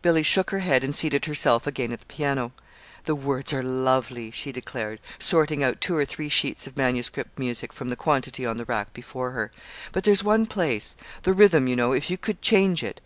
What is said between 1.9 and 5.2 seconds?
at the piano. "The words are lovely," she declared,